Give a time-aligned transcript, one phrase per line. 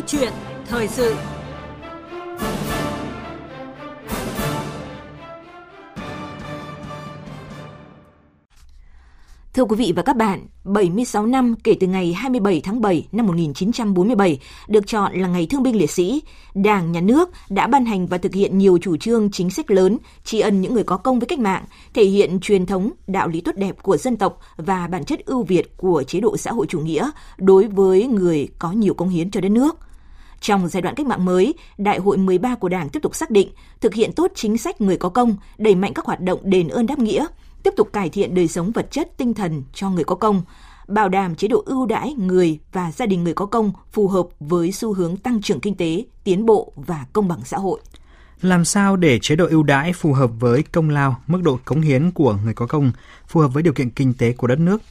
[0.00, 0.32] Câu chuyện
[0.66, 1.14] thời sự
[9.54, 13.26] Thưa quý vị và các bạn, 76 năm kể từ ngày 27 tháng 7 năm
[13.26, 16.22] 1947 được chọn là ngày thương binh liệt sĩ,
[16.54, 19.98] Đảng, Nhà nước đã ban hành và thực hiện nhiều chủ trương chính sách lớn
[20.24, 21.64] tri ân những người có công với cách mạng,
[21.94, 25.42] thể hiện truyền thống, đạo lý tốt đẹp của dân tộc và bản chất ưu
[25.42, 29.30] việt của chế độ xã hội chủ nghĩa đối với người có nhiều công hiến
[29.30, 29.89] cho đất nước.
[30.40, 33.48] Trong giai đoạn cách mạng mới, Đại hội 13 của Đảng tiếp tục xác định
[33.80, 36.86] thực hiện tốt chính sách người có công, đẩy mạnh các hoạt động đền ơn
[36.86, 37.26] đáp nghĩa,
[37.62, 40.42] tiếp tục cải thiện đời sống vật chất tinh thần cho người có công,
[40.88, 44.26] bảo đảm chế độ ưu đãi người và gia đình người có công phù hợp
[44.40, 47.80] với xu hướng tăng trưởng kinh tế, tiến bộ và công bằng xã hội.
[48.42, 51.80] Làm sao để chế độ ưu đãi phù hợp với công lao, mức độ cống
[51.80, 52.92] hiến của người có công,
[53.28, 54.82] phù hợp với điều kiện kinh tế của đất nước?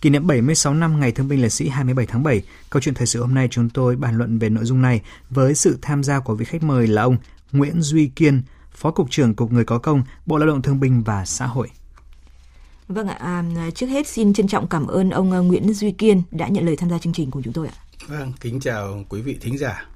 [0.00, 3.06] Kỷ niệm 76 năm Ngày Thương binh Liệt sĩ 27 tháng 7, câu chuyện thời
[3.06, 6.20] sự hôm nay chúng tôi bàn luận về nội dung này với sự tham gia
[6.20, 7.16] của vị khách mời là ông
[7.52, 11.02] Nguyễn Duy Kiên, Phó Cục trưởng Cục Người có công, Bộ Lao động Thương binh
[11.02, 11.68] và Xã hội.
[12.88, 16.22] Vâng ạ, à, trước hết xin trân trọng cảm ơn ông ờ, Nguyễn Duy Kiên
[16.30, 17.74] đã nhận lời tham gia chương trình của chúng tôi ạ.
[18.06, 19.86] Vâng, kính chào quý vị thính giả.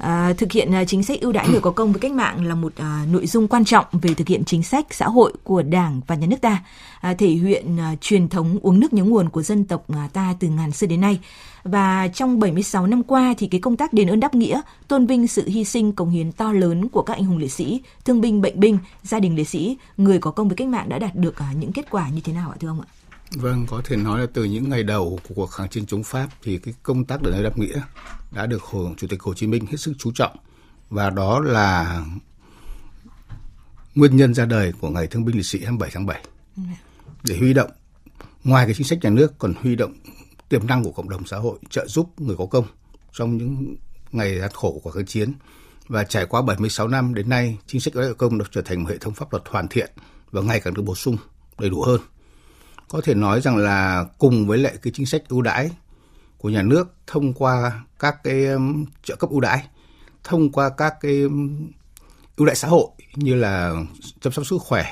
[0.00, 2.54] À, thực hiện à, chính sách ưu đãi người có công với cách mạng là
[2.54, 6.00] một à, nội dung quan trọng về thực hiện chính sách xã hội của Đảng
[6.06, 6.62] và nhà nước ta,
[7.00, 10.34] à, thể hiện à, truyền thống uống nước nhớ nguồn của dân tộc à, ta
[10.40, 11.20] từ ngàn xưa đến nay.
[11.62, 15.28] Và trong 76 năm qua thì cái công tác đền ơn đáp nghĩa, tôn vinh
[15.28, 18.40] sự hy sinh cống hiến to lớn của các anh hùng liệt sĩ, thương binh
[18.40, 21.38] bệnh binh, gia đình liệt sĩ, người có công với cách mạng đã đạt được
[21.38, 22.99] à, những kết quả như thế nào ạ thưa ông ạ?
[23.34, 26.28] Vâng, có thể nói là từ những ngày đầu của cuộc kháng chiến chống Pháp
[26.42, 27.80] thì cái công tác đền ơn đáp nghĩa
[28.30, 30.36] đã được Hồ, Chủ tịch Hồ Chí Minh hết sức chú trọng.
[30.90, 32.02] Và đó là
[33.94, 36.24] nguyên nhân ra đời của Ngày Thương binh Liệt sĩ 27 tháng 7
[37.24, 37.70] để huy động
[38.44, 39.92] ngoài cái chính sách nhà nước còn huy động
[40.48, 42.64] tiềm năng của cộng đồng xã hội trợ giúp người có công
[43.12, 43.76] trong những
[44.12, 45.32] ngày gian khổ của kháng chiến.
[45.88, 48.90] Và trải qua 76 năm đến nay chính sách ưu công đã trở thành một
[48.90, 49.90] hệ thống pháp luật hoàn thiện
[50.30, 51.16] và ngày càng được bổ sung
[51.58, 52.00] đầy đủ hơn
[52.90, 55.70] có thể nói rằng là cùng với lại cái chính sách ưu đãi
[56.38, 59.66] của nhà nước thông qua các cái um, trợ cấp ưu đãi,
[60.24, 61.70] thông qua các cái um,
[62.36, 63.74] ưu đãi xã hội như là
[64.20, 64.86] chăm sóc sức khỏe,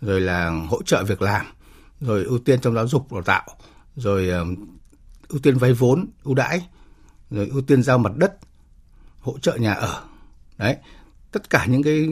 [0.00, 1.46] rồi là hỗ trợ việc làm,
[2.00, 3.44] rồi ưu tiên trong giáo dục đào tạo,
[3.96, 4.56] rồi um,
[5.28, 6.66] ưu tiên vay vốn ưu đãi,
[7.30, 8.36] rồi ưu tiên giao mặt đất,
[9.20, 10.04] hỗ trợ nhà ở.
[10.58, 10.76] Đấy,
[11.32, 12.08] tất cả những cái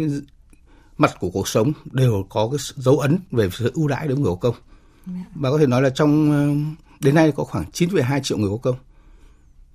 [0.99, 4.25] mặt của cuộc sống đều có cái dấu ấn về sự ưu đãi đối với
[4.25, 4.55] người có công
[5.35, 8.57] và có thể nói là trong ờ, đến nay có khoảng 9,2 triệu người có
[8.57, 8.77] công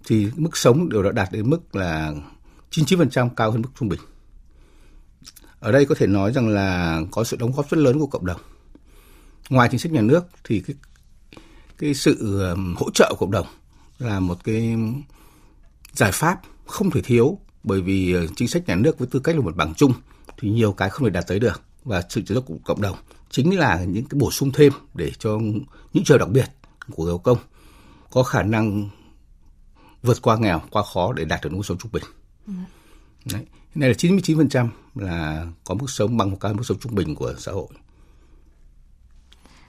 [0.06, 2.14] thì mức sống đều đã đạt đến mức là
[2.72, 4.00] 99% cao hơn mức trung bình.
[5.60, 8.26] Ở đây có thể nói rằng là có sự đóng góp rất lớn của cộng
[8.26, 8.42] đồng.
[9.50, 10.76] Ngoài chính sách nhà nước thì cái
[11.78, 13.48] cái sự ờ, hỗ trợ của cộng đồng
[14.00, 14.76] là một cái
[15.94, 19.36] giải pháp không thể thiếu bởi vì ờ, chính sách nhà nước với tư cách
[19.36, 19.94] là một bằng chung
[20.40, 22.98] thì nhiều cái không thể đạt tới được và sự trợ giúp của cộng đồng
[23.30, 25.40] chính là những cái bổ sung thêm để cho
[25.94, 26.50] những trường đặc biệt
[26.92, 27.38] của người công
[28.12, 28.90] có khả năng
[30.04, 32.04] vượt qua nghèo, qua khó để đạt được mức sống trung bình.
[32.48, 32.54] Ừ.
[33.34, 33.42] Đấy.
[33.76, 37.34] Này là 99% là có mức sống bằng một cái mức sống trung bình của
[37.38, 37.68] xã hội.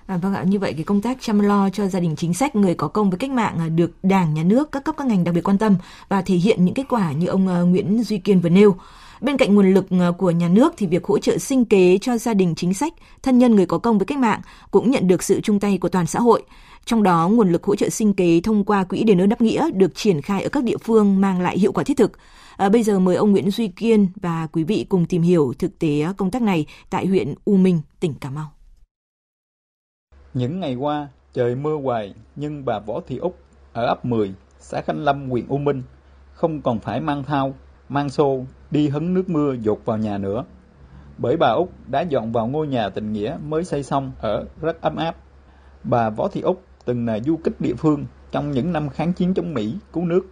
[0.06, 2.56] À, vâng ạ, như vậy cái công tác chăm lo cho gia đình chính sách
[2.56, 5.24] người có công với cách mạng à, được Đảng, Nhà nước, các cấp các ngành
[5.24, 5.76] đặc biệt quan tâm
[6.08, 8.76] và thể hiện những kết quả như ông à, Nguyễn Duy Kiên vừa nêu.
[9.20, 12.18] Bên cạnh nguồn lực ờ, của nhà nước thì việc hỗ trợ sinh kế cho
[12.18, 12.92] gia đình chính sách,
[13.22, 14.40] thân nhân người có công với cách mạng
[14.70, 16.42] cũng nhận được sự chung tay của toàn xã hội.
[16.84, 19.70] Trong đó, nguồn lực hỗ trợ sinh kế thông qua Quỹ đền ơn đáp nghĩa
[19.70, 22.12] được triển khai ở các địa phương mang lại hiệu quả thiết thực.
[22.56, 25.78] À, bây giờ mời ông Nguyễn Duy Kiên và quý vị cùng tìm hiểu thực
[25.78, 28.46] tế ờ, công tác này tại huyện U Minh, tỉnh Cà Mau.
[30.34, 33.38] Những ngày qua, trời mưa hoài nhưng bà Võ Thị Úc
[33.72, 35.82] ở ấp 10, xã Khánh Lâm, huyện U Minh
[36.32, 37.54] không còn phải mang thao,
[37.88, 40.44] mang xô đi hứng nước mưa dột vào nhà nữa.
[41.18, 44.80] Bởi bà Úc đã dọn vào ngôi nhà tình nghĩa mới xây xong ở rất
[44.80, 45.16] ấm áp.
[45.84, 49.34] Bà Võ Thị Úc từng là du kích địa phương trong những năm kháng chiến
[49.34, 50.26] chống Mỹ cứu nước.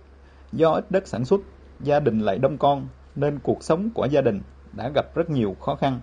[0.53, 1.41] Do ít đất sản xuất,
[1.81, 2.87] gia đình lại đông con
[3.17, 4.41] nên cuộc sống của gia đình
[4.73, 6.01] đã gặp rất nhiều khó khăn.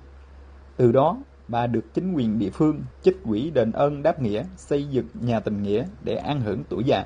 [0.78, 4.88] Từ đó, bà được chính quyền địa phương chích quỹ đền ơn đáp nghĩa xây
[4.88, 7.06] dựng nhà tình nghĩa để an hưởng tuổi già.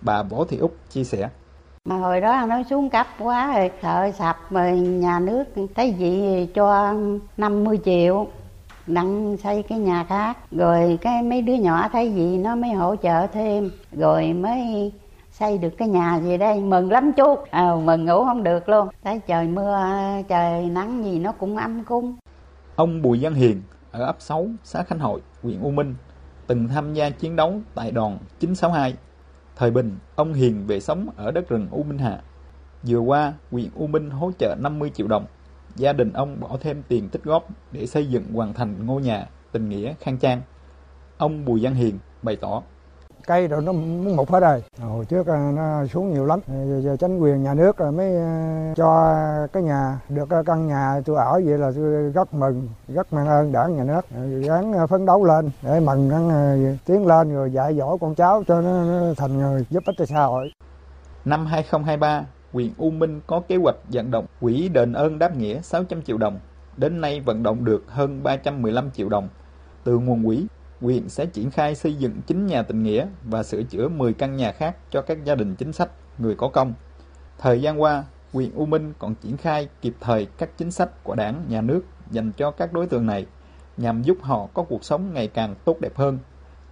[0.00, 1.30] Bà Võ Thị Úc chia sẻ
[1.86, 5.44] mà hồi đó nó xuống cấp quá rồi sợ sập mà nhà nước
[5.74, 6.94] thấy gì cho
[7.36, 8.26] 50 triệu
[8.86, 10.38] đặng xây cái nhà khác.
[10.50, 13.70] Rồi cái mấy đứa nhỏ thấy gì nó mới hỗ trợ thêm.
[13.92, 14.92] Rồi mới
[15.30, 16.60] xây được cái nhà gì đây.
[16.60, 18.88] Mừng lắm chú à, mừng ngủ không được luôn.
[19.04, 19.78] Thấy trời mưa
[20.28, 22.16] trời nắng gì nó cũng âm cung.
[22.76, 25.94] Ông Bùi Văn Hiền ở ấp 6 xã Khánh Hội huyện U Minh
[26.46, 28.94] từng tham gia chiến đấu tại đoàn 962
[29.56, 32.22] Thời bình, ông Hiền về sống ở đất rừng U Minh Hạ.
[32.82, 35.26] Vừa qua, huyện U Minh hỗ trợ 50 triệu đồng.
[35.76, 39.26] Gia đình ông bỏ thêm tiền tích góp để xây dựng hoàn thành ngôi nhà
[39.52, 40.42] tình nghĩa khang trang.
[41.18, 42.62] Ông Bùi Văn Hiền bày tỏ
[43.26, 44.62] cây rồi nó muốn mục hết rồi.
[44.80, 46.40] Hồi trước à, nó xuống nhiều lắm.
[46.80, 49.16] Giờ chính quyền nhà nước rồi mới à, cho
[49.52, 53.52] cái nhà được căn nhà tôi ở vậy là tôi rất mừng rất mang ơn
[53.52, 54.00] đảng nhà nước.
[54.46, 56.30] Gắng à, phấn đấu lên để mừng gắng
[56.86, 58.84] tiến lên rồi dạy dỗ con cháu cho nó,
[59.16, 60.52] thành người giúp ích cho xã hội.
[61.24, 65.60] Năm 2023 huyện U Minh có kế hoạch vận động quỹ đền ơn đáp nghĩa
[65.60, 66.38] 600 triệu đồng.
[66.76, 69.28] Đến nay vận động được hơn 315 triệu đồng
[69.84, 70.46] từ nguồn quỹ
[70.80, 74.36] huyện sẽ triển khai xây dựng 9 nhà tình nghĩa và sửa chữa 10 căn
[74.36, 76.74] nhà khác cho các gia đình chính sách, người có công.
[77.38, 81.14] Thời gian qua, huyện U Minh còn triển khai kịp thời các chính sách của
[81.14, 83.26] đảng, nhà nước dành cho các đối tượng này
[83.76, 86.18] nhằm giúp họ có cuộc sống ngày càng tốt đẹp hơn.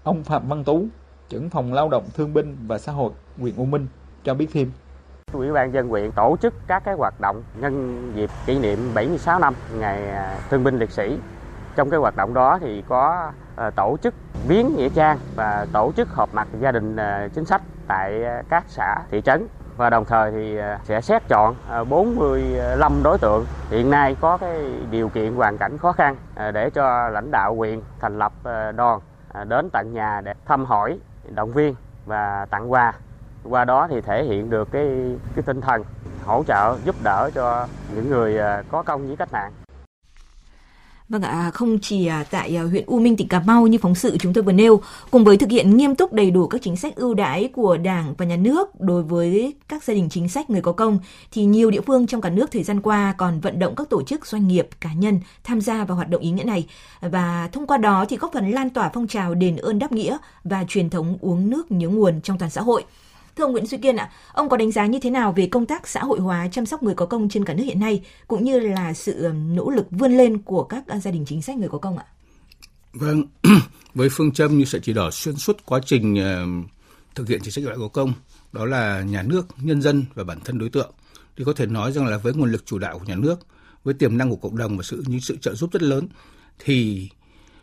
[0.03, 0.87] Ông Phạm Văn Tú,
[1.29, 3.87] trưởng phòng lao động thương binh và xã hội huyện U Minh
[4.25, 4.71] cho biết thêm.
[5.33, 9.39] Ủy ban dân huyện tổ chức các cái hoạt động nhân dịp kỷ niệm 76
[9.39, 11.19] năm ngày à, thương binh liệt sĩ.
[11.77, 14.15] Trong cái hoạt động đó thì có Ờ, tổ chức
[14.49, 18.43] viếng nghĩa trang và tổ chức họp mặt gia đình ờ, chính sách tại ờ,
[18.49, 19.47] các xã, thị trấn.
[19.77, 21.55] Và đồng thời thì sẽ xét chọn
[21.89, 23.47] 45 đối tượng.
[23.71, 26.17] Hiện nay có cái điều kiện hoàn cảnh khó khăn
[26.53, 28.33] để cho lãnh đạo huyện thành lập
[28.77, 29.01] đoàn
[29.49, 30.99] đến tận nhà để thăm hỏi,
[31.35, 31.75] động viên
[32.06, 32.93] và tặng quà.
[33.45, 35.85] Qua đó thì thể hiện được cái cái tinh thần
[36.25, 38.41] hỗ trợ, giúp đỡ cho những người
[38.71, 39.53] có công với cách mạng.
[41.09, 43.95] Vâng ạ, không chỉ à, tại à, huyện U Minh tỉnh Cà Mau như phóng
[43.95, 44.81] sự chúng tôi vừa nêu,
[45.11, 48.15] cùng với thực hiện nghiêm túc đầy đủ các chính sách ưu đãi của Đảng
[48.19, 50.99] và Nhà nước đối với các gia đình chính sách người có công,
[51.33, 54.03] thì nhiều địa phương trong cả nước thời gian qua còn vận động các tổ
[54.03, 56.67] chức doanh nghiệp, cá nhân tham gia vào hoạt động ý nghĩa này
[57.01, 60.19] và thông qua đó thì góp phần lan tỏa phong trào đền ơn đáp nghĩa
[60.45, 62.85] và truyền thống uống nước nhớ nguồn trong toàn xã hội.
[63.37, 65.67] Thưa ông Nguyễn Duy Kiên ạ, ông có đánh giá như thế nào về công
[65.67, 68.45] tác xã hội hóa chăm sóc người có công trên cả nước hiện nay, cũng
[68.45, 71.69] như là sự nỗ lực vươn lên của các à, gia đình chính sách người
[71.69, 72.05] có công ạ?
[72.93, 73.25] Vâng,
[73.95, 76.17] với phương châm như sợi chỉ đỏ xuyên suốt quá trình
[77.15, 78.13] thực hiện chính sách loại có công,
[78.53, 80.93] đó là nhà nước, nhân dân và bản thân đối tượng,
[81.37, 83.41] thì có thể nói rằng là với nguồn lực chủ đạo của nhà nước,
[83.85, 86.09] với tiềm năng của cộng đồng và sự những sự trợ giúp rất lớn,
[86.59, 87.09] thì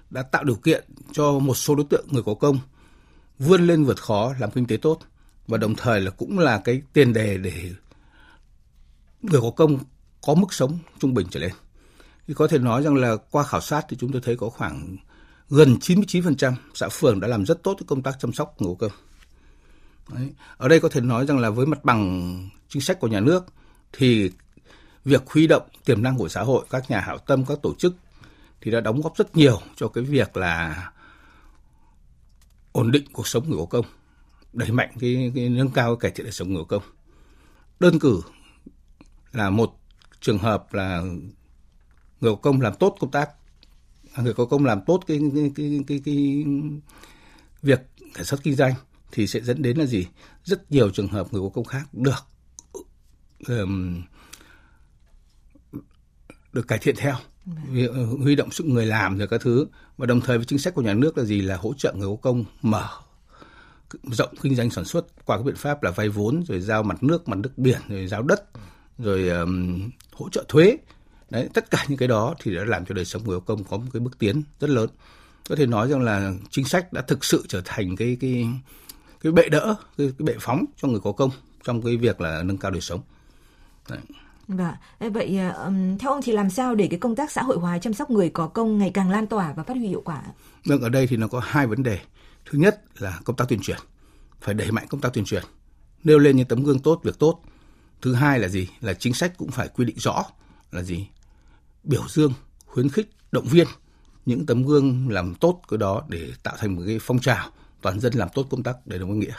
[0.10, 2.60] đã tạo điều kiện cho một số đối tượng người có công
[3.40, 5.00] vươn lên vượt khó làm kinh tế tốt
[5.48, 7.72] và đồng thời là cũng là cái tiền đề để
[9.22, 9.80] người có công
[10.22, 11.52] có mức sống trung bình trở lên.
[12.28, 14.98] Thì có thể nói rằng là qua khảo sát thì chúng tôi thấy có khoảng
[15.50, 18.88] gần 99% xã phường đã làm rất tốt cái công tác chăm sóc người có
[18.88, 18.98] công.
[20.18, 20.34] Đấy.
[20.58, 23.46] Ở đây có thể nói rằng là với mặt bằng chính sách của nhà nước
[23.94, 24.32] thì
[25.06, 27.96] việc huy động tiềm năng của xã hội, các nhà hảo tâm, các tổ chức
[28.62, 30.92] thì đã đóng góp rất nhiều cho cái việc là
[32.72, 33.86] ổn định cuộc sống người có công
[34.54, 36.84] đẩy mạnh cái, cái nâng cao cải thiện đời sống người công.
[37.80, 38.22] Đơn cử
[39.32, 39.80] là một
[40.22, 41.04] trường hợp là
[42.22, 43.30] người công làm tốt công tác
[44.18, 46.46] người có công làm tốt cái cái cái cái, cái
[47.62, 47.80] việc
[48.16, 48.74] sản xuất kinh doanh
[49.12, 50.08] thì sẽ dẫn đến là gì?
[50.44, 52.26] Rất nhiều trường hợp người có công khác được
[53.48, 54.02] um,
[56.54, 57.16] được cải thiện theo.
[58.20, 59.68] Huy động sức người làm rồi các thứ.
[59.98, 61.42] Và đồng thời với chính sách của nhà nước là gì?
[61.42, 62.90] Là hỗ trợ người có công mở
[64.04, 67.04] rộng kinh doanh sản xuất qua các biện pháp là vay vốn rồi giao mặt
[67.04, 68.44] nước mặt nước biển rồi giao đất
[68.98, 70.78] rồi um, hỗ trợ thuế
[71.30, 73.64] đấy tất cả những cái đó thì đã làm cho đời sống người có công
[73.64, 74.90] có một cái bước tiến rất lớn
[75.50, 78.48] có thể nói rằng là chính sách đã thực sự trở thành cái cái
[79.22, 81.30] cái bệ đỡ cái, cái bệ phóng cho người có công
[81.64, 83.02] trong cái việc là nâng cao đời sống
[83.90, 84.00] đấy.
[84.48, 87.80] Vâng, vậy um, theo ông thì làm sao để cái công tác xã hội hóa
[87.80, 90.24] chăm sóc người có công ngày càng lan tỏa và phát huy hiệu quả?
[90.66, 92.00] Vâng, ở đây thì nó có hai vấn đề.
[92.46, 93.78] Thứ nhất là công tác tuyên truyền,
[94.42, 95.44] phải đẩy mạnh công tác tuyên truyền,
[96.04, 97.42] nêu lên những tấm gương tốt, việc tốt.
[98.02, 98.68] Thứ hai là gì?
[98.82, 100.26] Là chính sách cũng phải quy định rõ
[100.72, 101.08] là gì?
[101.84, 102.34] Biểu dương,
[102.66, 103.68] khuyến khích, động viên
[104.26, 107.50] những tấm gương làm tốt cái đó để tạo thành một cái phong trào
[107.82, 109.34] toàn dân làm tốt công tác để đồng nghĩa.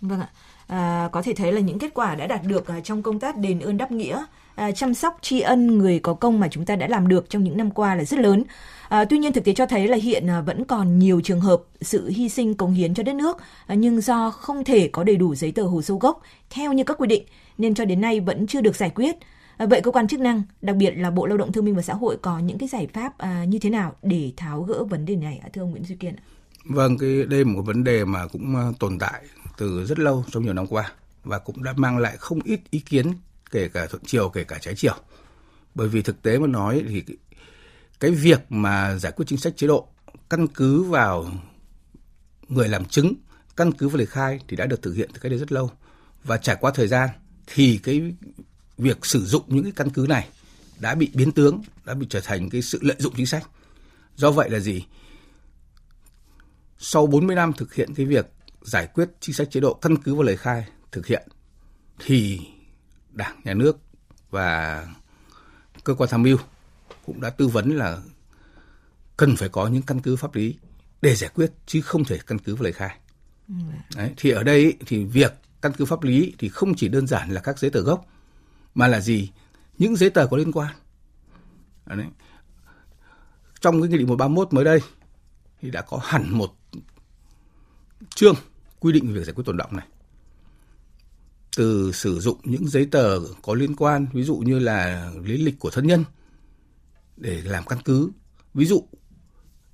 [0.00, 0.30] Vâng ạ.
[0.68, 3.36] À, có thể thấy là những kết quả đã đạt được à, trong công tác
[3.36, 6.76] đền ơn đáp nghĩa, à, chăm sóc tri ân người có công mà chúng ta
[6.76, 8.44] đã làm được trong những năm qua là rất lớn.
[8.88, 11.62] À, tuy nhiên thực tế cho thấy là hiện à, vẫn còn nhiều trường hợp
[11.80, 15.16] sự hy sinh cống hiến cho đất nước à, nhưng do không thể có đầy
[15.16, 17.22] đủ giấy tờ hồ sơ gốc theo như các quy định
[17.58, 19.16] nên cho đến nay vẫn chưa được giải quyết.
[19.56, 21.82] À, vậy cơ quan chức năng, đặc biệt là Bộ Lao động Thương minh và
[21.82, 25.04] Xã hội có những cái giải pháp à, như thế nào để tháo gỡ vấn
[25.04, 26.22] đề này thưa ông Nguyễn Duy Kiên ạ?
[26.64, 29.22] Vâng, cái đây là một vấn đề mà cũng à, tồn tại
[29.58, 30.92] từ rất lâu trong nhiều năm qua
[31.24, 33.12] và cũng đã mang lại không ít ý kiến
[33.50, 34.94] kể cả thuận chiều kể cả trái chiều.
[35.74, 37.04] Bởi vì thực tế mà nói thì
[38.00, 39.88] cái việc mà giải quyết chính sách chế độ
[40.30, 41.30] căn cứ vào
[42.48, 43.14] người làm chứng,
[43.56, 45.70] căn cứ vào lời khai thì đã được thực hiện từ cách đây rất lâu
[46.24, 47.08] và trải qua thời gian
[47.46, 48.14] thì cái
[48.78, 50.28] việc sử dụng những cái căn cứ này
[50.78, 53.48] đã bị biến tướng, đã bị trở thành cái sự lợi dụng chính sách.
[54.16, 54.84] Do vậy là gì?
[56.78, 58.26] Sau 40 năm thực hiện cái việc
[58.68, 61.28] giải quyết chính sách chế độ căn cứ vào lời khai thực hiện
[61.98, 62.40] thì
[63.12, 63.78] Đảng, Nhà nước
[64.30, 64.86] và
[65.84, 66.38] cơ quan tham mưu
[67.06, 67.98] cũng đã tư vấn là
[69.16, 70.58] cần phải có những căn cứ pháp lý
[71.02, 72.98] để giải quyết chứ không thể căn cứ vào lời khai.
[73.96, 77.30] Đấy, thì ở đây thì việc căn cứ pháp lý thì không chỉ đơn giản
[77.30, 78.06] là các giấy tờ gốc
[78.74, 79.30] mà là gì?
[79.78, 80.74] Những giấy tờ có liên quan.
[81.86, 82.06] Đấy.
[83.60, 84.80] Trong cái nghị định 131 mới đây
[85.60, 86.54] thì đã có hẳn một
[88.14, 88.34] chương
[88.80, 89.86] quy định về việc giải quyết tồn động này.
[91.56, 95.58] Từ sử dụng những giấy tờ có liên quan ví dụ như là lý lịch
[95.58, 96.04] của thân nhân
[97.16, 98.10] để làm căn cứ.
[98.54, 98.84] Ví dụ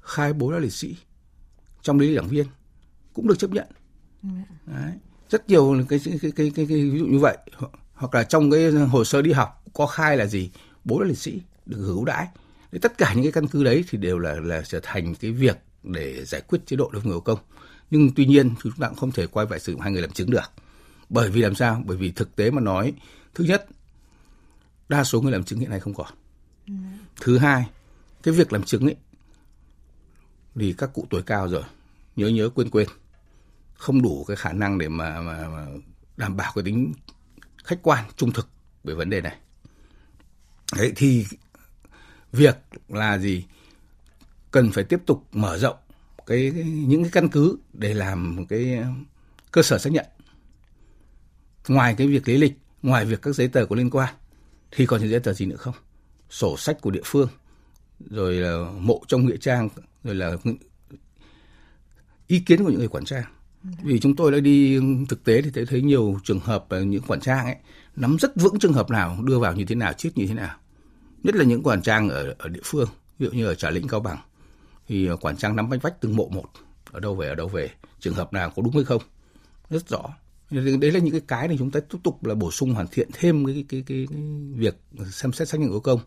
[0.00, 0.96] khai bố là liệt sĩ
[1.82, 2.46] trong lý lịch đảng viên
[3.12, 3.66] cũng được chấp nhận.
[4.66, 4.92] Đấy.
[5.30, 7.38] rất nhiều cái cái, cái cái cái cái ví dụ như vậy.
[7.94, 10.50] Hoặc là trong cái hồ sơ đi học có khai là gì
[10.84, 12.28] bố là liệt sĩ được hưởng đãi.
[12.82, 15.58] Tất cả những cái căn cứ đấy thì đều là là trở thành cái việc
[15.82, 17.38] để giải quyết chế độ đối với người có công
[17.90, 20.10] nhưng tuy nhiên chúng ta cũng không thể quay lại sử dụng hai người làm
[20.10, 20.52] chứng được.
[21.08, 21.82] Bởi vì làm sao?
[21.86, 22.92] Bởi vì thực tế mà nói
[23.34, 23.66] thứ nhất
[24.88, 26.06] đa số người làm chứng hiện nay không còn.
[26.66, 26.74] Ừ.
[27.20, 27.66] thứ hai
[28.22, 28.96] cái việc làm chứng ấy
[30.54, 31.62] thì các cụ tuổi cao rồi
[32.16, 32.88] nhớ nhớ quên quên
[33.74, 35.66] không đủ cái khả năng để mà, mà, mà
[36.16, 36.92] đảm bảo cái tính
[37.64, 38.48] khách quan trung thực
[38.84, 39.36] về vấn đề này.
[40.76, 41.26] Đấy thì
[42.32, 42.56] việc
[42.88, 43.44] là gì?
[44.50, 45.76] Cần phải tiếp tục mở rộng
[46.26, 46.50] cái,
[46.86, 48.84] những cái căn cứ để làm cái
[49.50, 50.06] cơ sở xác nhận.
[51.68, 52.52] Ngoài cái việc lý lịch
[52.82, 54.14] ngoài việc các giấy tờ có liên quan
[54.70, 55.74] thì còn những giấy tờ gì nữa không?
[56.30, 57.28] Sổ sách của địa phương
[58.10, 59.68] rồi là mộ trong nghĩa trang
[60.04, 60.36] rồi là
[62.26, 63.24] ý kiến của những người quản trang.
[63.82, 67.20] Vì chúng tôi đã đi thực tế thì thấy thấy nhiều trường hợp những quản
[67.20, 67.56] trang ấy
[67.96, 70.56] nắm rất vững trường hợp nào đưa vào như thế nào chết như thế nào.
[71.22, 72.88] Nhất là những quản trang ở ở địa phương
[73.18, 74.18] ví dụ như ở trà lĩnh cao bằng
[74.88, 76.46] thì ờ, quản trang nắm bánh vách từng mộ một
[76.92, 79.02] ở đâu về ở đâu về trường hợp nào có đúng hay không
[79.70, 80.02] rất rõ.
[80.50, 83.08] Đấy là những cái cái này chúng ta tiếp tục là bổ sung hoàn thiện
[83.12, 84.18] thêm cái cái cái, cái
[84.54, 84.76] việc
[85.10, 86.00] xem xét xác nhận của công.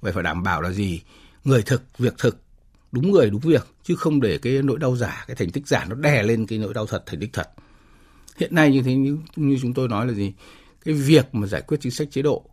[0.00, 1.02] Vậy phải đảm bảo là gì?
[1.44, 2.42] Người thực việc thực
[2.92, 5.84] đúng người đúng việc chứ không để cái nỗi đau giả cái thành tích giả
[5.88, 7.50] nó đè lên cái nỗi đau thật thành tích thật.
[8.36, 10.32] Hiện nay như thế như, như chúng tôi nói là gì?
[10.84, 12.44] Cái việc mà giải quyết chính sách chế độ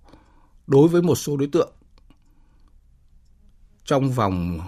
[0.68, 1.74] đối với một số đối tượng
[3.86, 4.60] trong vòng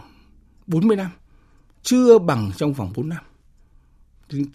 [0.70, 1.12] 40 năm
[1.84, 3.24] chưa bằng trong vòng 4 năm.
[4.30, 4.46] Những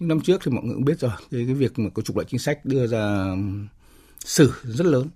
[0.00, 2.26] năm trước thì mọi người cũng biết rồi cái, cái việc mà có trục lợi
[2.28, 3.34] chính sách đưa ra
[4.24, 5.08] xử rất lớn.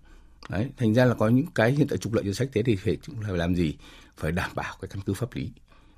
[0.49, 2.77] Đấy thành ra là có những cái hiện tại trục lợi chính sách thế thì
[2.77, 3.77] phải là làm gì?
[4.17, 5.51] Phải đảm bảo cái căn cứ pháp lý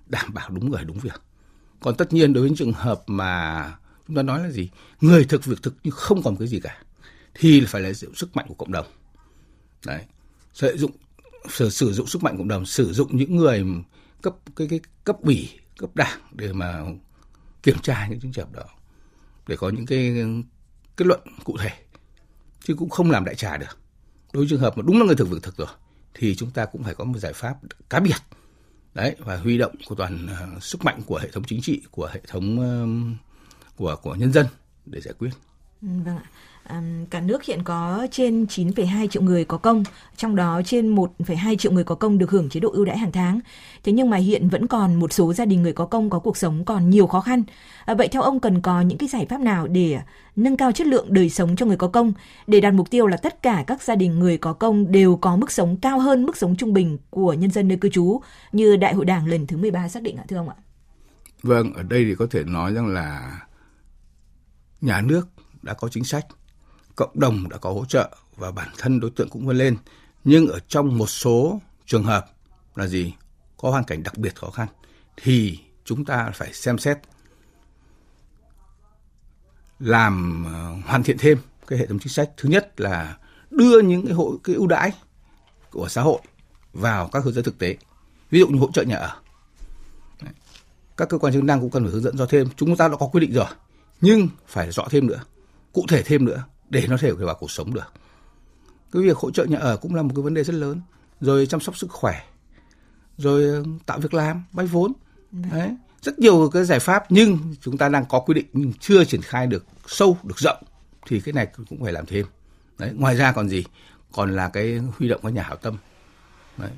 [0.06, 1.22] đảm bảo đúng người đúng việc.
[1.80, 3.64] Còn tất nhiên đối với những trường hợp mà
[4.06, 4.68] chúng ta nói là gì?
[5.00, 6.82] Người thực việc thực nhưng không còn cái gì cả
[7.34, 8.86] thì phải là sử dụng sức mạnh của cộng đồng.
[9.86, 10.04] Đấy
[10.54, 10.90] sử dụng
[11.48, 13.64] sử, sử dụng sức mạnh cộng đồng sử dụng những người
[14.22, 16.84] cấp cái cái cấp ủy cấp đảng để mà
[17.62, 18.64] kiểm tra những trường hợp đó
[19.46, 20.14] để có những cái
[20.96, 21.70] kết luận cụ thể.
[22.64, 23.78] Chứ cũng không làm đại trà được.
[24.32, 25.68] Đối với trường hợp mà đúng là người thực việc thực rồi
[26.14, 27.56] thì chúng ta cũng phải có một giải pháp
[27.90, 28.16] cá biệt.
[28.94, 32.10] Đấy và huy động của toàn uh, sức mạnh của hệ thống chính trị của
[32.12, 34.46] hệ thống uh, của của nhân dân
[34.86, 35.30] để giải quyết.
[35.82, 36.24] Ừ, vâng ạ
[37.10, 39.82] cả nước hiện có trên 9,2 triệu người có công,
[40.16, 43.12] trong đó trên 1,2 triệu người có công được hưởng chế độ ưu đãi hàng
[43.12, 43.40] tháng.
[43.84, 46.36] Thế nhưng mà hiện vẫn còn một số gia đình người có công có cuộc
[46.36, 47.42] sống còn nhiều khó khăn.
[47.84, 50.00] À, vậy theo ông cần có những cái giải pháp nào để
[50.36, 52.12] nâng cao chất lượng đời sống cho người có công
[52.46, 55.36] để đạt mục tiêu là tất cả các gia đình người có công đều có
[55.36, 58.20] mức sống cao hơn mức sống trung bình của nhân dân nơi cư trú
[58.52, 60.54] như Đại hội Đảng lần thứ 13 xác định ạ thưa ông ạ?
[61.42, 63.40] Vâng, ở đây thì có thể nói rằng là
[64.80, 65.28] nhà nước
[65.62, 66.26] đã có chính sách
[66.96, 69.76] cộng đồng đã có hỗ trợ và bản thân đối tượng cũng vươn lên.
[70.24, 72.26] Nhưng ở trong một số trường hợp
[72.74, 73.14] là gì?
[73.56, 74.68] Có hoàn cảnh đặc biệt khó khăn
[75.16, 76.98] thì chúng ta phải xem xét
[79.78, 82.30] làm ờ, hoàn thiện thêm cái hệ thống chính sách.
[82.36, 83.18] Thứ nhất là
[83.50, 84.92] đưa những cái hộ cái ưu đãi
[85.70, 86.20] của xã hội
[86.72, 87.76] vào các hướng dẫn thực tế.
[88.30, 89.16] Ví dụ như hỗ trợ nhà ở.
[90.96, 92.48] Các cơ quan chức năng cũng cần phải hướng dẫn rõ thêm.
[92.56, 93.46] Chúng ta đã có quy định rồi,
[94.00, 95.24] nhưng phải rõ thêm nữa,
[95.72, 97.92] cụ thể thêm nữa để nó thể vào cuộc sống được.
[98.92, 100.80] Cái việc hỗ trợ nhà ở cũng là một cái vấn đề rất lớn.
[101.20, 102.20] Rồi chăm sóc sức khỏe
[103.18, 104.92] rồi ờ, tạo việc làm vay vốn.
[105.32, 105.76] Đấy.
[106.02, 109.22] Rất nhiều cái giải pháp nhưng chúng ta đang có quy định nhưng chưa triển
[109.22, 110.62] khai được sâu được rộng
[111.06, 112.26] thì cái này cũng phải làm thêm.
[112.78, 112.90] Đấy.
[112.94, 113.64] Ngoài ra còn gì?
[114.12, 115.76] Còn là cái huy động các nhà hảo tâm.
[116.58, 116.70] Đấy.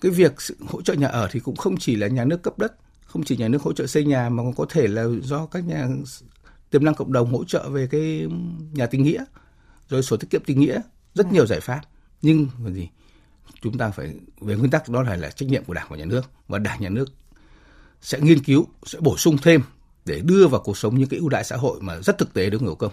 [0.00, 2.58] cái việc sự hỗ trợ nhà ở thì cũng không chỉ là nhà nước cấp
[2.58, 5.46] đất không chỉ nhà nước hỗ trợ xây nhà mà còn có thể là do
[5.46, 5.88] các nhà
[6.70, 8.26] tiềm năng cộng đồng hỗ trợ về cái
[8.72, 9.24] nhà tình nghĩa
[9.88, 10.80] rồi sổ tiết kiệm tình nghĩa
[11.14, 11.32] rất ừ.
[11.32, 11.80] nhiều giải pháp
[12.22, 12.88] nhưng còn gì
[13.62, 16.04] chúng ta phải về nguyên tắc đó là là trách nhiệm của đảng và nhà
[16.04, 17.12] nước và đảng nhà nước
[18.00, 19.62] sẽ nghiên cứu sẽ bổ sung thêm
[20.04, 22.50] để đưa vào cuộc sống những cái ưu đãi xã hội mà rất thực tế
[22.50, 22.92] đối với người công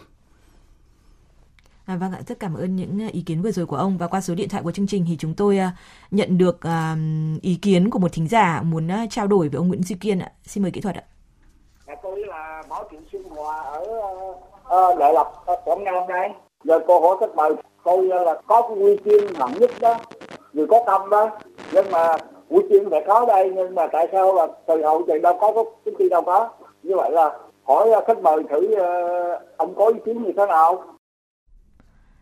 [1.86, 4.08] À, vâng ạ, rất cảm ơn những à, ý kiến vừa rồi của ông và
[4.08, 5.74] qua số điện thoại của chương trình thì chúng tôi uh,
[6.12, 9.84] nhận được uh, ý kiến của một thính giả muốn trao đổi với ông Nguyễn
[9.84, 10.32] Duy Kiên ạ.
[10.46, 11.04] Xin mời kỹ thuật ạ.
[11.88, 13.82] À, tôi là Võ Thị Xuân Hòa ở
[14.92, 16.30] uh, Lệ Lộc, Quảng Nam đây.
[16.64, 17.50] Giờ cô hỏi các bài
[17.84, 20.00] tôi là có cái quy chuyên nặng nhất đó,
[20.54, 21.30] người có tâm đó.
[21.72, 22.18] Nhưng mà
[22.50, 25.54] quy chuyên phải có đây nhưng mà tại sao là từ hậu trường đâu có
[25.86, 26.50] cái gì đâu có.
[26.84, 30.84] Như vậy là hỏi khách mời thử uh, ông có ý kiến như thế nào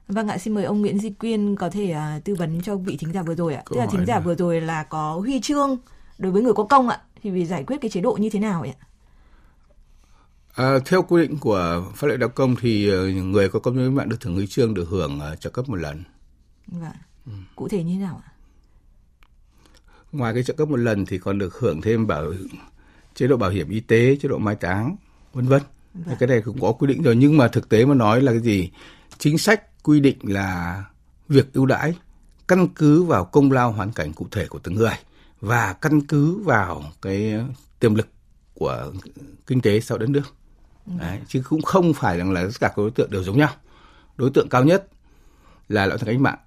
[0.08, 2.98] Vâng ạ, xin mời ông Nguyễn Di Quyên có thể uh, tư vấn cho vị
[3.00, 3.64] thính giả vừa rồi ạ.
[3.70, 5.78] Tức là thính giả vừa rồi là có huy chương
[6.18, 8.40] đối với người có công ạ, thì vì giải quyết cái chế độ như thế
[8.40, 8.76] nào ạ?
[10.56, 13.90] À, theo quy định của pháp lệnh đạo công thì ờ, người có công với
[13.90, 16.04] mạng được thưởng huy chương được hưởng uh, trợ cấp một lần.
[16.68, 16.92] Vâng.
[17.26, 17.32] Ừ.
[17.56, 18.32] Cụ thể như thế nào ạ?
[20.12, 22.34] Ngoài cái trợ cấp một lần thì còn được hưởng thêm bảo
[23.16, 24.96] chế độ bảo hiểm y tế, chế độ mai táng,
[25.34, 25.62] vân vân.
[25.94, 26.16] Vâng.
[26.20, 28.42] Cái này cũng có quy định rồi nhưng mà thực tế mà nói là cái
[28.42, 28.72] gì?
[29.18, 30.84] Chính sách quy định là
[31.28, 31.94] việc ưu đãi
[32.48, 34.98] căn cứ vào công lao hoàn cảnh cụ thể của từng người
[35.42, 37.34] và căn cứ vào cái
[37.80, 38.08] tiềm lực
[38.54, 38.92] của
[39.48, 40.36] kinh tế sau đất nước.
[40.86, 43.50] Đấy, chứ cũng không phải rằng là tất cả các đối tượng đều giống nhau.
[44.18, 44.88] Đối tượng cao nhất
[45.70, 46.38] là lão thành cách mạng,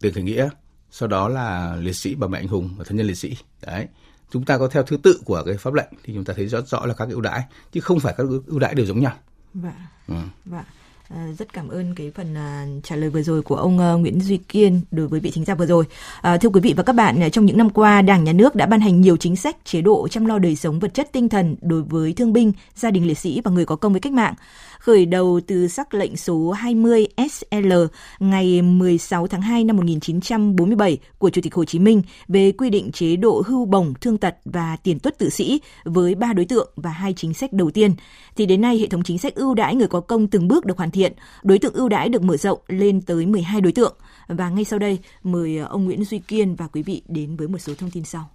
[0.00, 0.48] tiền khởi nghĩa,
[0.90, 3.36] sau đó là liệt sĩ bà mẹ anh hùng và thân nhân liệt sĩ.
[3.66, 3.88] Đấy.
[4.30, 6.60] Chúng ta có theo thứ tự của cái pháp lệnh thì chúng ta thấy rõ
[6.60, 9.12] rõ là các ưu đãi chứ không phải các ưu đãi đều giống nhau.
[9.54, 9.72] Vâng.
[10.08, 10.14] Ừ.
[10.44, 10.64] Vâng.
[11.08, 14.20] À, rất cảm ơn cái phần à, trả lời vừa rồi của ông à, Nguyễn
[14.20, 15.84] Duy Kiên đối với vị thính giả vừa rồi.
[16.20, 18.54] À, thưa quý vị và các bạn, à, trong những năm qua, Đảng Nhà nước
[18.54, 21.28] đã ban hành nhiều chính sách chế độ chăm lo đời sống vật chất tinh
[21.28, 24.12] thần đối với thương binh, gia đình liệt sĩ và người có công với cách
[24.12, 24.34] mạng
[24.84, 27.72] khởi đầu từ sắc lệnh số 20 SL
[28.18, 32.92] ngày 16 tháng 2 năm 1947 của Chủ tịch Hồ Chí Minh về quy định
[32.92, 36.72] chế độ hưu bổng, thương tật và tiền tuất tử sĩ với ba đối tượng
[36.76, 37.94] và hai chính sách đầu tiên.
[38.36, 40.78] Thì đến nay hệ thống chính sách ưu đãi người có công từng bước được
[40.78, 43.96] hoàn thiện, đối tượng ưu đãi được mở rộng lên tới 12 đối tượng.
[44.28, 47.48] Và ngay sau đây mời ờ, ông Nguyễn Duy Kiên và quý vị đến với
[47.48, 48.30] một số thông tin sau.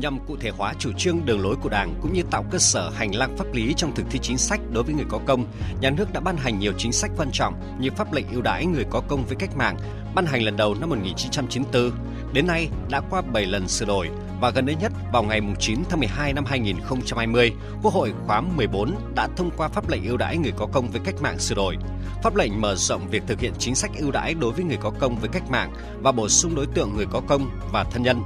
[0.00, 2.90] Nhằm cụ thể hóa chủ trương đường lối của Đảng cũng như tạo cơ sở
[2.90, 5.46] hành lang pháp lý trong thực thi chính sách đối với người có công,
[5.80, 8.66] nhà nước đã ban hành nhiều chính sách quan trọng như pháp lệnh ưu đãi
[8.66, 9.76] người có công với cách mạng,
[10.14, 11.90] ban hành lần đầu năm 1994,
[12.32, 14.08] đến nay đã qua 7 lần sửa đổi
[14.40, 18.94] và gần đây nhất vào ngày 9 tháng 12 năm 2020, Quốc hội khóa 14
[19.14, 21.76] đã thông qua pháp lệnh ưu đãi người có công với cách mạng sửa đổi.
[22.22, 24.90] Pháp lệnh mở rộng việc thực hiện chính sách ưu đãi đối với người có
[25.00, 28.22] công với cách mạng và bổ sung đối tượng người có công và thân nhân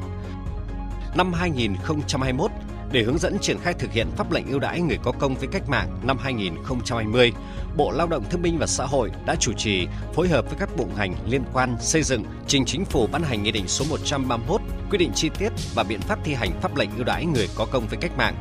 [1.16, 2.50] năm 2021
[2.92, 5.48] để hướng dẫn triển khai thực hiện pháp lệnh ưu đãi người có công với
[5.52, 7.32] cách mạng năm 2020,
[7.76, 10.76] Bộ Lao động Thương binh và Xã hội đã chủ trì phối hợp với các
[10.76, 14.60] bộ ngành liên quan xây dựng trình chính phủ ban hành nghị định số 131
[14.90, 17.66] quy định chi tiết và biện pháp thi hành pháp lệnh ưu đãi người có
[17.70, 18.34] công với cách mạng.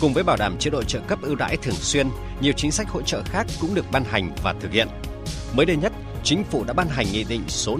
[0.00, 2.08] Cùng với bảo đảm chế độ trợ cấp ưu đãi thường xuyên,
[2.40, 4.88] nhiều chính sách hỗ trợ khác cũng được ban hành và thực hiện.
[5.56, 5.92] Mới đây nhất,
[6.24, 7.78] Chính phủ đã ban hành Nghị định số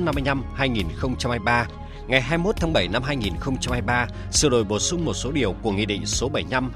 [0.59, 1.64] 55-2023
[2.07, 5.87] ngày 21 tháng 7 năm 2023 sửa đổi bổ sung một số điều của Nghị
[5.87, 6.31] định số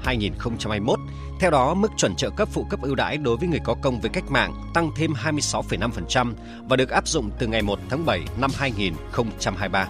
[0.05, 0.95] 75-2021.
[1.39, 4.01] Theo đó, mức chuẩn trợ cấp phụ cấp ưu đãi đối với người có công
[4.01, 6.33] với cách mạng tăng thêm 26,5%
[6.69, 9.87] và được áp dụng từ ngày 1 tháng 7 năm 2023.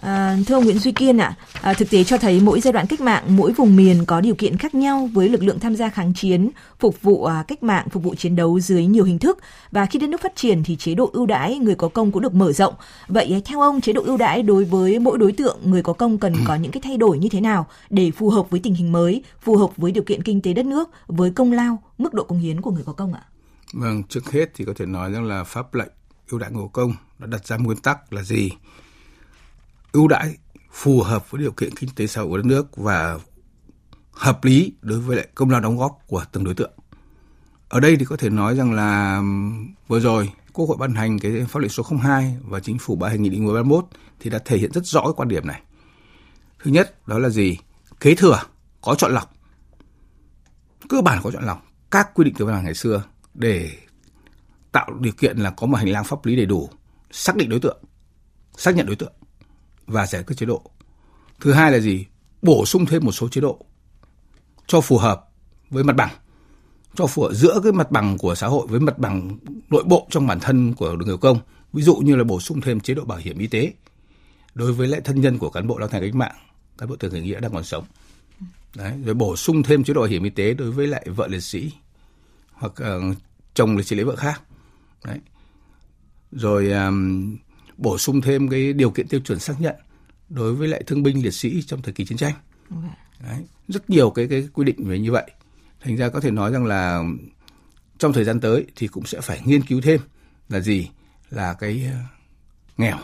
[0.00, 2.86] À, thưa ông Nguyễn Duy Kiên ạ, à, thực tế cho thấy mỗi giai đoạn
[2.86, 5.88] cách mạng, mỗi vùng miền có điều kiện khác nhau với lực lượng tham gia
[5.88, 9.38] kháng chiến, phục vụ à, cách mạng, phục vụ chiến đấu dưới nhiều hình thức
[9.70, 12.22] và khi đất nước phát triển thì chế độ ưu đãi người có công cũng
[12.22, 12.74] được mở rộng.
[13.08, 15.92] Vậy à, theo ông, chế độ ưu đãi đối với mỗi đối tượng người có
[15.92, 18.74] công cần có những cái thay đổi như thế nào để phù hợp với tình
[18.74, 22.14] hình mới, phù hợp với điều kiện kinh tế đất nước, với công lao, mức
[22.14, 23.22] độ công hiến của người có công ạ?
[23.72, 25.90] Vâng, trước hết thì có thể nói rằng là pháp lệnh
[26.30, 28.50] ưu đãi người có công đã đặt ra nguyên tắc là gì?
[29.92, 30.36] Ưu đãi
[30.72, 33.18] phù hợp với điều kiện kinh tế xã hội của đất nước và
[34.12, 36.72] hợp lý đối với lại công lao đóng góp của từng đối tượng.
[37.68, 39.22] Ở đây thì có thể nói rằng là
[39.88, 43.10] vừa rồi Quốc hội ban hành cái pháp lệnh số 02 và chính phủ ban
[43.10, 43.84] hành nghị định 131
[44.20, 45.62] thì đã thể hiện rất rõ cái quan điểm này.
[46.62, 47.58] Thứ nhất đó là gì?
[48.00, 48.42] Kế thừa
[48.80, 49.32] có chọn lọc.
[50.88, 53.02] Cơ bản có chọn lọc các quy định từ văn bản ngày xưa
[53.34, 53.70] để
[54.72, 56.70] tạo điều kiện là có một hành lang pháp lý đầy đủ,
[57.10, 57.78] xác định đối tượng,
[58.56, 59.12] xác nhận đối tượng
[59.90, 60.62] và giải quyết chế độ.
[61.40, 62.06] Thứ hai là gì?
[62.42, 63.64] Bổ sung thêm một số chế độ
[64.66, 65.28] cho phù hợp
[65.70, 66.10] với mặt bằng
[66.94, 69.38] cho phù hợp giữa cái mặt bằng của xã hội với mặt bằng
[69.70, 71.38] nội bộ trong bản thân của người công
[71.72, 73.72] ví dụ như là bổ sung thêm chế độ bảo hiểm y tế
[74.54, 76.34] đối với lại thân nhân của cán bộ lao thành cách mạng
[76.78, 77.84] cán bộ thường khởi nghĩa đang còn sống.
[78.74, 81.26] Đấy, rồi bổ sung thêm chế độ bảo hiểm y tế đối với lại vợ
[81.26, 81.72] liệt sĩ
[82.52, 83.16] hoặc uh,
[83.54, 84.42] chồng liệt sĩ lấy vợ khác.
[85.04, 85.18] Đấy.
[86.32, 87.36] Rồi um,
[87.80, 89.74] bổ sung thêm cái điều kiện tiêu chuẩn xác nhận
[90.28, 92.34] đối với lại thương binh liệt sĩ trong thời kỳ chiến tranh.
[93.20, 93.44] Đấy.
[93.68, 95.30] Rất nhiều cái cái quy định về như vậy.
[95.80, 97.02] Thành ra có thể nói rằng là
[97.98, 100.00] trong thời gian tới thì cũng sẽ phải nghiên cứu thêm
[100.48, 100.88] là gì
[101.30, 101.98] là cái ờ,
[102.76, 102.98] nghèo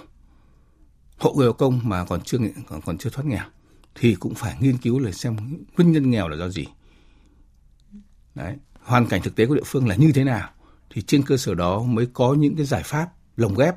[1.18, 3.44] hộ người có công mà còn chưa còn còn chưa thoát nghèo
[3.94, 5.36] thì cũng phải nghiên cứu là xem
[5.76, 6.66] nguyên nhân nghèo là do gì
[8.34, 10.50] đấy hoàn cảnh thực tế của địa phương là như thế nào
[10.90, 13.74] thì trên cơ sở đó mới có những cái giải pháp lồng ghép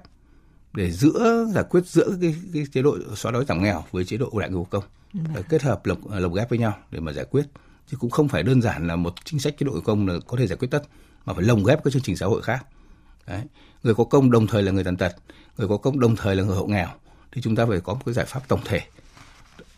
[0.73, 4.17] để giữa giải quyết giữa cái, cái chế độ xóa đói giảm nghèo với chế
[4.17, 4.84] độ ưu đãi người công.
[5.13, 7.45] Để kết hợp lồng, lồng ghép với nhau để mà giải quyết.
[7.88, 10.38] Chứ cũng không phải đơn giản là một chính sách chế độ công là có
[10.38, 10.84] thể giải quyết tất
[11.25, 12.65] mà phải lồng ghép các chương trình xã hội khác.
[13.27, 13.41] Đấy.
[13.84, 15.15] người có công đồng thời là người tàn tật
[15.58, 16.88] người có công đồng thời là người hộ nghèo
[17.32, 18.82] thì chúng ta phải có một cái giải pháp tổng thể.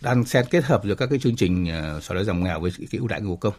[0.02, 2.72] Đang xen kết hợp giữa các cái chương trình uh, xóa đói giảm nghèo với
[2.92, 3.54] cái ưu đãi người có công.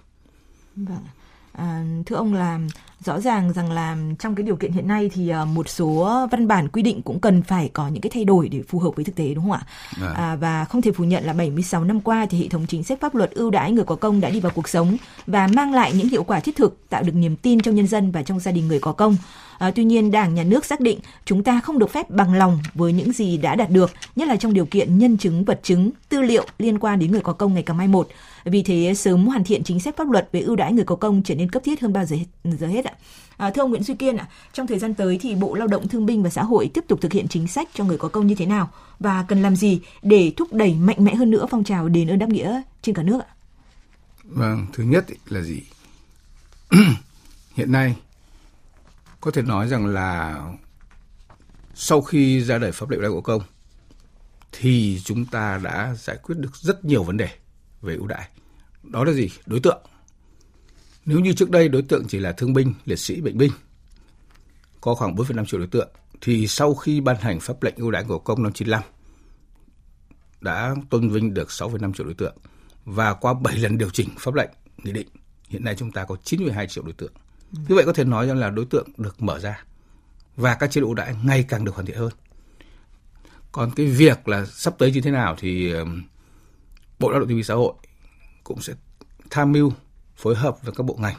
[0.76, 1.04] Vâng
[1.52, 2.60] À, thưa ông là
[3.04, 6.48] rõ ràng rằng là trong cái điều kiện hiện nay thì uh, một số văn
[6.48, 9.04] bản quy định cũng cần phải có những cái thay đổi để phù hợp với
[9.04, 9.62] thực tế đúng không ạ?
[10.02, 10.12] À.
[10.16, 13.00] À, và không thể phủ nhận là 76 năm qua thì hệ thống chính sách
[13.00, 15.92] pháp luật ưu đãi người có công đã đi vào cuộc sống và mang lại
[15.92, 18.52] những hiệu quả thiết thực, tạo được niềm tin trong nhân dân và trong gia
[18.52, 19.16] đình người có công.
[19.58, 22.58] À, tuy nhiên, Đảng, Nhà nước xác định chúng ta không được phép bằng lòng
[22.74, 25.90] với những gì đã đạt được, nhất là trong điều kiện nhân chứng, vật chứng,
[26.08, 28.08] tư liệu liên quan đến người có công ngày càng mai một.
[28.44, 31.22] Vì thế, sớm hoàn thiện chính sách pháp luật về ưu đãi người có công
[31.22, 32.91] trở nên cấp thiết hơn bao giờ hết, giờ hết ạ.
[33.36, 35.88] À, thưa ông Nguyễn Duy Kiên ạ, trong thời gian tới thì Bộ Lao động
[35.88, 38.26] Thương binh và Xã hội tiếp tục thực hiện chính sách cho người có công
[38.26, 41.64] như thế nào và cần làm gì để thúc đẩy mạnh mẽ hơn nữa phong
[41.64, 43.34] trào đền ơn đáp nghĩa trên cả nước ạ?
[44.24, 45.62] Vâng, thứ nhất là gì?
[47.54, 47.96] Hiện nay
[49.20, 50.42] có thể nói rằng là
[51.74, 53.42] sau khi ra đời pháp lệnh lao động công
[54.52, 57.28] thì chúng ta đã giải quyết được rất nhiều vấn đề
[57.82, 58.28] về ưu đãi.
[58.82, 59.30] Đó là gì?
[59.46, 59.82] Đối tượng.
[61.04, 63.52] Nếu như trước đây đối tượng chỉ là thương binh, liệt sĩ, bệnh binh,
[64.80, 65.88] có khoảng 4,5 triệu đối tượng,
[66.20, 68.82] thì sau khi ban hành pháp lệnh ưu đãi của công năm 95
[70.40, 72.36] đã tôn vinh được 6,5 triệu đối tượng
[72.84, 74.50] và qua 7 lần điều chỉnh pháp lệnh
[74.82, 75.08] nghị định
[75.48, 77.12] hiện nay chúng ta có 92 triệu đối tượng.
[77.52, 79.64] Như vậy có thể nói rằng là đối tượng được mở ra
[80.36, 82.12] và các chế độ ưu đãi ngày càng được hoàn thiện hơn.
[83.52, 85.72] Còn cái việc là sắp tới như thế nào thì
[86.98, 87.74] Bộ Lao động Thương binh Xã hội
[88.44, 88.74] cũng sẽ
[89.30, 89.72] tham mưu
[90.22, 91.16] phối hợp với các bộ ngành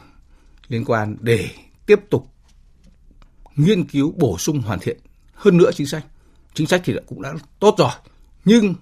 [0.68, 1.50] liên quan để
[1.86, 2.26] tiếp tục
[3.56, 4.98] nghiên cứu bổ sung hoàn thiện
[5.34, 6.06] hơn nữa chính sách.
[6.54, 7.90] Chính sách thì cũng đã tốt rồi,
[8.44, 8.74] nhưng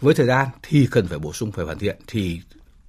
[0.00, 2.40] với thời gian thì cần phải bổ sung phải hoàn thiện thì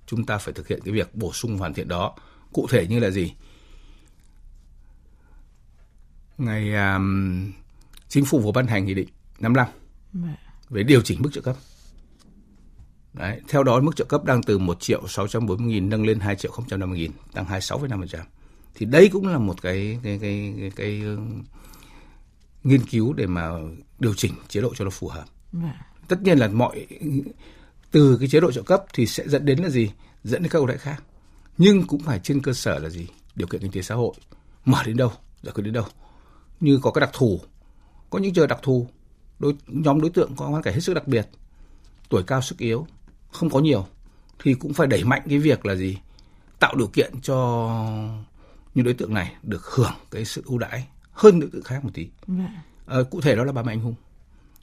[0.05, 2.15] chúng ta phải thực hiện cái việc bổ sung hoàn thiện đó.
[2.53, 3.33] Cụ thể như là gì?
[6.37, 7.51] Ngày um,
[8.07, 9.67] chính phủ vừa ban hành nghị định 55
[10.69, 11.55] về điều chỉnh mức trợ cấp
[13.19, 16.35] Đấy, theo đó mức trợ cấp đang từ 1 triệu 640 nghìn nâng lên 2
[16.35, 18.17] triệu 050 nghìn, tăng 26,5%.
[18.75, 21.17] Thì đây cũng là một cái cái cái cái, cái, cái
[22.63, 23.49] nghiên cứu để mà
[23.99, 25.25] điều chỉnh chế độ cho nó phù hợp.
[25.51, 25.71] Vâng.
[26.07, 26.87] Tất nhiên là mọi
[27.91, 29.91] từ cái chế độ trợ cấp thì sẽ dẫn đến là gì?
[30.23, 31.03] Dẫn đến các ưu đãi khác.
[31.57, 33.07] Nhưng cũng phải trên cơ sở là gì?
[33.35, 34.13] Điều kiện kinh tế xã hội
[34.65, 35.85] mở đến đâu, giải quyết đến đâu.
[36.59, 37.39] Như có cái đặc thù,
[38.09, 38.87] có những trường đặc thù,
[39.39, 41.27] đối, nhóm đối tượng có hoàn cảnh hết sức đặc biệt,
[42.09, 42.87] tuổi cao sức yếu,
[43.31, 43.85] không có nhiều
[44.43, 45.97] thì cũng phải đẩy mạnh cái việc là gì?
[46.59, 47.37] Tạo điều kiện cho
[48.75, 51.91] những đối tượng này được hưởng cái sự ưu đãi hơn đối tượng khác một
[51.93, 52.09] tí.
[52.85, 53.95] À, cụ thể đó là bà mẹ anh hùng.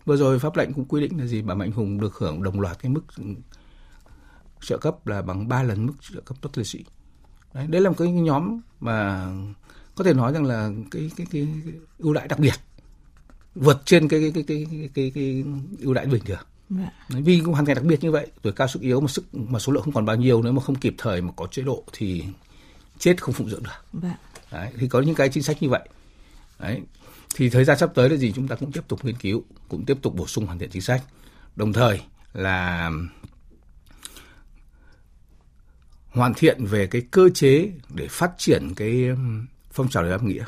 [0.04, 1.42] Vừa rồi pháp lệnh cũng quy định là gì?
[1.42, 3.04] Bà mẹ anh hùng được hưởng đồng loạt cái mức
[4.60, 6.84] trợ cấp là bằng 3 lần mức trợ cấp tốt liệt sĩ.
[7.54, 9.26] Đấy, đấy là một cái nhóm mà
[9.94, 11.48] có thể nói rằng là cái cái cái
[11.98, 12.54] ưu đãi đặc biệt
[13.54, 15.44] vượt trên cái cái cái cái cái cái, cái
[15.78, 16.38] ưu đãi bình thường.
[17.08, 19.72] Vì hoàn cảnh đặc biệt như vậy, tuổi cao sức yếu mà sức mà số
[19.72, 22.24] lượng không còn bao nhiêu nếu mà không kịp thời mà có chế độ thì
[22.98, 24.00] chết không phụng dưỡng được.
[24.02, 24.16] Dạ.
[24.52, 25.88] Đấy, thì có những cái chính sách như vậy.
[26.58, 26.82] Đấy.
[27.34, 29.84] Thì thời gian sắp tới là gì chúng ta cũng tiếp tục nghiên cứu, cũng
[29.84, 31.02] tiếp tục bổ sung hoàn thiện chính sách.
[31.56, 32.00] Đồng thời
[32.32, 32.90] là
[36.08, 39.04] hoàn thiện về cái cơ chế để phát triển cái
[39.72, 40.44] phong trào đáp nghĩa.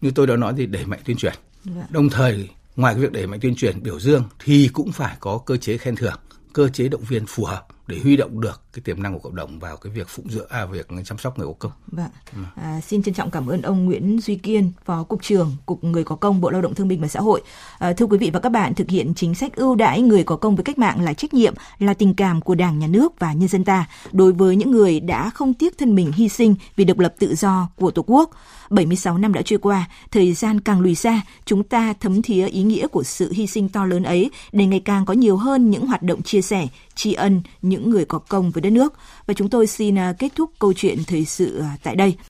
[0.00, 1.34] Như tôi đã nói thì đẩy mạnh tuyên truyền.
[1.64, 1.86] Dạ.
[1.90, 5.38] Đồng thời ngoài cái việc đẩy mạnh tuyên truyền biểu dương thì cũng phải có
[5.38, 6.18] cơ chế khen thưởng,
[6.52, 9.36] cơ chế động viên phù hợp để huy động được cái tiềm năng của cộng
[9.36, 11.72] đồng vào cái việc phụng dưỡng à việc chăm sóc người có công.
[11.86, 12.08] Vâng.
[12.32, 12.38] Ừ.
[12.56, 16.04] À, xin trân trọng cảm ơn ông Nguyễn Duy Kiên, Phó cục trưởng Cục Người
[16.04, 17.42] có công Bộ Lao động Thương binh và Xã hội.
[17.78, 20.36] À, thưa quý vị và các bạn, thực hiện chính sách ưu đãi người có
[20.36, 23.32] công với cách mạng là trách nhiệm, là tình cảm của Đảng, Nhà nước và
[23.32, 26.84] nhân dân ta đối với những người đã không tiếc thân mình hy sinh vì
[26.84, 28.30] độc lập tự do của Tổ quốc.
[28.70, 32.62] 76 năm đã trôi qua, thời gian càng lùi xa, chúng ta thấm thía ý
[32.62, 35.86] nghĩa của sự hy sinh to lớn ấy để ngày càng có nhiều hơn những
[35.86, 38.94] hoạt động chia sẻ, tri ân những người có công với đất nước.
[39.26, 42.16] Và chúng tôi xin à, kết thúc câu chuyện thời sự à, tại đây.